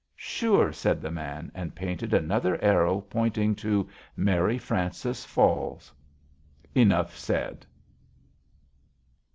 [0.15, 5.93] "Sure!" said the man; and painted another arrow pointing to "Mary Frances Falls."
[6.73, 7.67] Enough said!